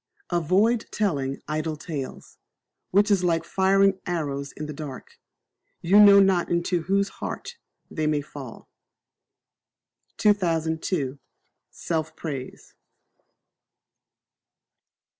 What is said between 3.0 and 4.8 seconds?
is like firing arrows in the